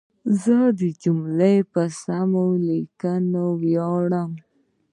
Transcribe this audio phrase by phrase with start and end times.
[0.41, 4.31] زه د جملو په سمه لیکنه ویاړم.